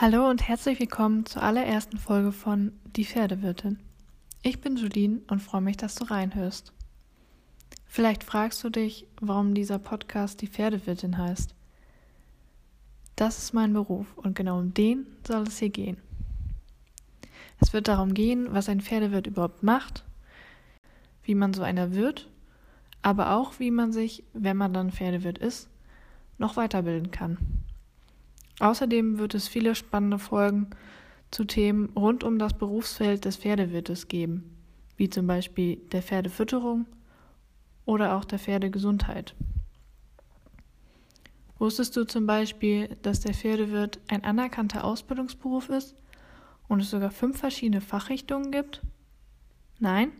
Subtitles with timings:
[0.00, 3.80] Hallo und herzlich willkommen zur allerersten Folge von Die Pferdewirtin.
[4.42, 6.72] Ich bin Julien und freue mich, dass du reinhörst.
[7.84, 11.52] Vielleicht fragst du dich, warum dieser Podcast Die Pferdewirtin heißt.
[13.16, 15.96] Das ist mein Beruf und genau um den soll es hier gehen.
[17.58, 20.04] Es wird darum gehen, was ein Pferdewirt überhaupt macht,
[21.24, 22.28] wie man so einer wird,
[23.02, 25.68] aber auch wie man sich, wenn man dann Pferdewirt ist,
[26.38, 27.57] noch weiterbilden kann.
[28.60, 30.68] Außerdem wird es viele spannende Folgen
[31.30, 34.56] zu Themen rund um das Berufsfeld des Pferdewirtes geben,
[34.96, 36.86] wie zum Beispiel der Pferdefütterung
[37.84, 39.34] oder auch der Pferdegesundheit.
[41.58, 45.96] Wusstest du zum Beispiel, dass der Pferdewirt ein anerkannter Ausbildungsberuf ist
[46.68, 48.82] und es sogar fünf verschiedene Fachrichtungen gibt?
[49.78, 50.12] Nein?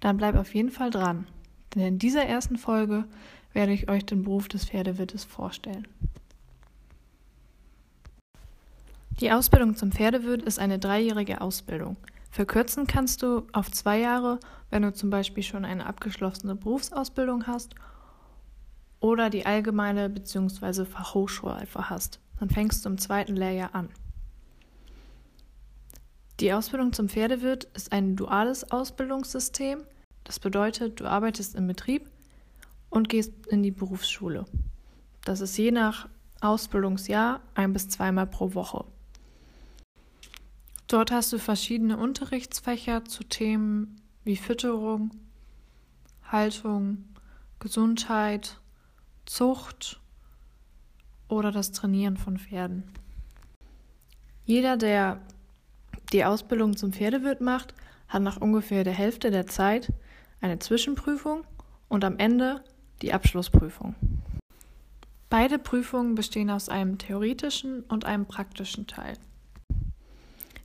[0.00, 1.28] Dann bleib auf jeden Fall dran,
[1.74, 3.04] denn in dieser ersten Folge
[3.52, 5.86] werde ich euch den Beruf des Pferdewirtes vorstellen.
[9.22, 11.96] Die Ausbildung zum Pferdewirt ist eine dreijährige Ausbildung.
[12.32, 17.76] Verkürzen kannst du auf zwei Jahre, wenn du zum Beispiel schon eine abgeschlossene Berufsausbildung hast
[18.98, 20.84] oder die allgemeine bzw.
[20.86, 22.18] Fachhochschulreife hast.
[22.40, 23.90] Dann fängst du im zweiten Lehrjahr an.
[26.40, 29.84] Die Ausbildung zum Pferdewirt ist ein duales Ausbildungssystem.
[30.24, 32.10] Das bedeutet, du arbeitest im Betrieb
[32.90, 34.46] und gehst in die Berufsschule.
[35.24, 36.08] Das ist je nach
[36.40, 38.84] Ausbildungsjahr ein bis zweimal pro Woche.
[40.92, 45.10] Dort hast du verschiedene Unterrichtsfächer zu Themen wie Fütterung,
[46.22, 47.06] Haltung,
[47.60, 48.60] Gesundheit,
[49.24, 50.02] Zucht
[51.28, 52.92] oder das Trainieren von Pferden.
[54.44, 55.22] Jeder, der
[56.12, 57.72] die Ausbildung zum Pferdewirt macht,
[58.06, 59.90] hat nach ungefähr der Hälfte der Zeit
[60.42, 61.44] eine Zwischenprüfung
[61.88, 62.62] und am Ende
[63.00, 63.94] die Abschlussprüfung.
[65.30, 69.14] Beide Prüfungen bestehen aus einem theoretischen und einem praktischen Teil.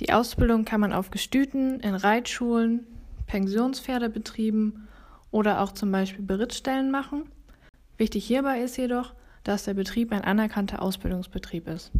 [0.00, 2.86] Die Ausbildung kann man auf Gestüten, in Reitschulen,
[3.26, 4.88] Pensionspferdebetrieben
[5.30, 7.24] oder auch zum Beispiel Berittstellen machen.
[7.96, 11.90] Wichtig hierbei ist jedoch, dass der Betrieb ein anerkannter Ausbildungsbetrieb ist.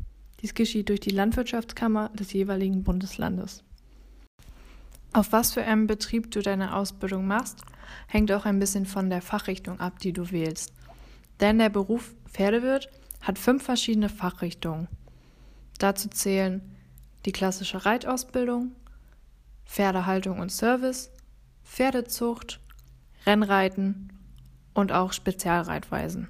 [0.41, 3.65] Dies geschieht durch die Landwirtschaftskammer des jeweiligen Bundeslandes.
[5.13, 7.63] Auf was für einen Betrieb du deine Ausbildung machst,
[8.07, 10.73] hängt auch ein bisschen von der Fachrichtung ab, die du wählst.
[11.41, 12.89] Denn der Beruf Pferdewirt
[13.23, 14.87] hat fünf verschiedene Fachrichtungen.
[15.79, 16.61] Dazu zählen
[17.29, 18.73] die klassische Reitausbildung,
[19.67, 21.11] Pferdehaltung und Service,
[21.63, 22.59] Pferdezucht,
[23.27, 24.11] Rennreiten
[24.73, 26.27] und auch Spezialreitweisen.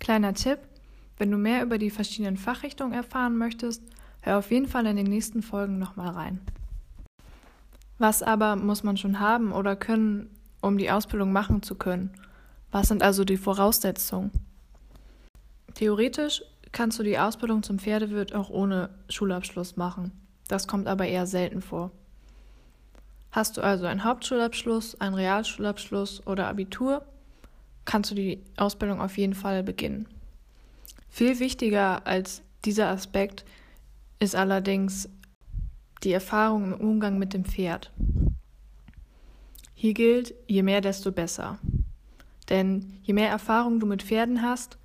[0.00, 0.58] Kleiner Tipp,
[1.16, 3.82] wenn du mehr über die verschiedenen Fachrichtungen erfahren möchtest,
[4.20, 6.42] hör auf jeden Fall in den nächsten Folgen nochmal rein.
[7.96, 10.28] Was aber muss man schon haben oder können,
[10.60, 12.12] um die Ausbildung machen zu können?
[12.70, 14.30] Was sind also die Voraussetzungen?
[15.72, 16.42] Theoretisch
[16.72, 20.12] kannst du die Ausbildung zum Pferdewirt auch ohne Schulabschluss machen.
[20.48, 21.90] Das kommt aber eher selten vor.
[23.32, 27.04] Hast du also einen Hauptschulabschluss, einen Realschulabschluss oder Abitur,
[27.84, 30.06] kannst du die Ausbildung auf jeden Fall beginnen.
[31.08, 33.44] Viel wichtiger als dieser Aspekt
[34.18, 35.08] ist allerdings
[36.02, 37.92] die Erfahrung im Umgang mit dem Pferd.
[39.74, 41.58] Hier gilt, je mehr, desto besser.
[42.48, 44.76] Denn je mehr Erfahrung du mit Pferden hast,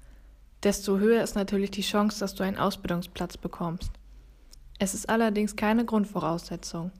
[0.65, 3.91] desto höher ist natürlich die Chance, dass du einen Ausbildungsplatz bekommst.
[4.79, 6.91] Es ist allerdings keine Grundvoraussetzung.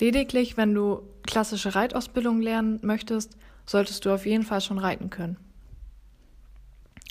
[0.00, 3.36] Lediglich, wenn du klassische Reitausbildung lernen möchtest,
[3.66, 5.36] solltest du auf jeden Fall schon reiten können.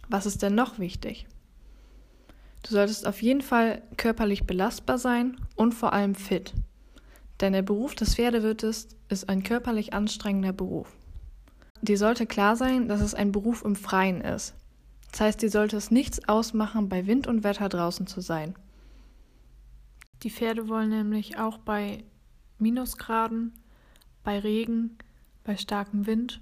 [0.10, 1.28] Was ist denn noch wichtig?
[2.64, 6.54] Du solltest auf jeden Fall körperlich belastbar sein und vor allem fit.
[7.42, 10.92] Denn der Beruf des Pferdewirtes ist ein körperlich anstrengender Beruf.
[11.82, 14.56] Dir sollte klar sein, dass es ein Beruf im Freien ist.
[15.12, 18.56] Das heißt, dir sollte es nichts ausmachen, bei Wind und Wetter draußen zu sein.
[20.24, 22.04] Die Pferde wollen nämlich auch bei
[22.58, 23.54] Minusgraden,
[24.24, 24.98] bei Regen,
[25.44, 26.42] bei starkem Wind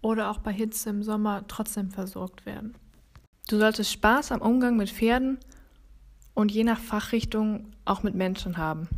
[0.00, 2.74] oder auch bei Hitze im Sommer trotzdem versorgt werden.
[3.48, 5.38] Du solltest Spaß am Umgang mit Pferden
[6.34, 8.88] und je nach Fachrichtung auch mit Menschen haben.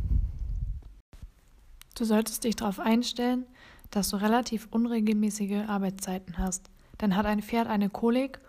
[1.95, 3.45] Du solltest dich darauf einstellen,
[3.91, 6.69] dass du relativ unregelmäßige Arbeitszeiten hast.
[6.99, 8.39] Denn hat ein Pferd eine Kolik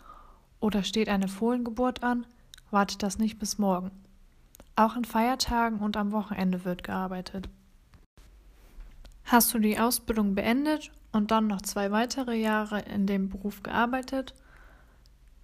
[0.62, 2.24] oder steht eine Fohlengeburt an,
[2.70, 3.90] wartet das nicht bis morgen.
[4.76, 7.48] Auch an Feiertagen und am Wochenende wird gearbeitet.
[9.24, 14.34] Hast du die Ausbildung beendet und dann noch zwei weitere Jahre in dem Beruf gearbeitet,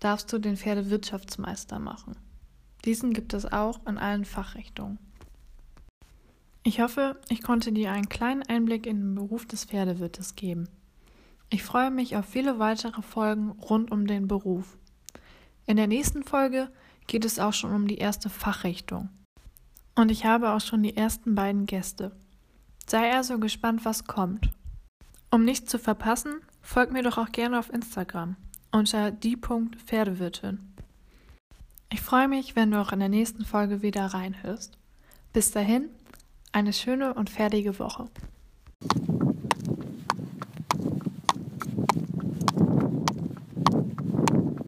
[0.00, 2.16] darfst du den Pferdewirtschaftsmeister machen.
[2.84, 4.98] Diesen gibt es auch in allen Fachrichtungen.
[6.62, 10.68] Ich hoffe, ich konnte dir einen kleinen Einblick in den Beruf des Pferdewirtes geben.
[11.50, 14.78] Ich freue mich auf viele weitere Folgen rund um den Beruf.
[15.68, 16.70] In der nächsten Folge
[17.06, 19.10] geht es auch schon um die erste Fachrichtung.
[19.94, 22.16] Und ich habe auch schon die ersten beiden Gäste.
[22.86, 24.48] Sei also gespannt, was kommt.
[25.30, 28.36] Um nichts zu verpassen, folg mir doch auch gerne auf Instagram
[28.72, 30.58] unter die.pferdewirtin.
[31.92, 34.78] Ich freue mich, wenn du auch in der nächsten Folge wieder reinhörst.
[35.34, 35.90] Bis dahin,
[36.50, 38.06] eine schöne und fertige Woche.